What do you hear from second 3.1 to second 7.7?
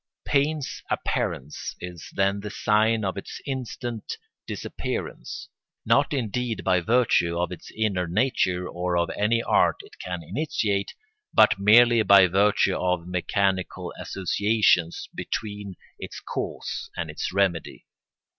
its instant disappearance; not indeed by virtue of its